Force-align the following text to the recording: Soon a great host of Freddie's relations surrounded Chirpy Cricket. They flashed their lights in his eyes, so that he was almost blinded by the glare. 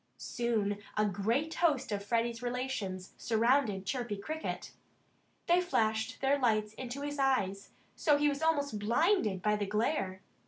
Soon 0.17 0.79
a 0.97 1.05
great 1.05 1.53
host 1.53 1.91
of 1.91 2.03
Freddie's 2.03 2.41
relations 2.41 3.13
surrounded 3.19 3.85
Chirpy 3.85 4.17
Cricket. 4.17 4.71
They 5.45 5.61
flashed 5.61 6.21
their 6.21 6.39
lights 6.39 6.73
in 6.73 6.89
his 6.89 7.19
eyes, 7.19 7.69
so 7.95 8.13
that 8.13 8.19
he 8.21 8.27
was 8.27 8.41
almost 8.41 8.79
blinded 8.79 9.43
by 9.43 9.57
the 9.57 9.67
glare. 9.67 10.21